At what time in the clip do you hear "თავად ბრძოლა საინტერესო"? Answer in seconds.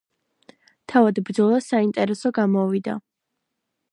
0.93-2.33